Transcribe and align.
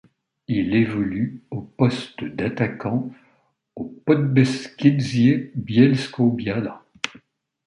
Il 0.47 0.73
évolue 0.73 1.43
au 1.51 1.61
poste 1.61 2.23
d'attaquant 2.23 3.11
au 3.75 3.83
Podbeskidzie 3.83 5.51
Bielsko-Biała. 5.53 6.83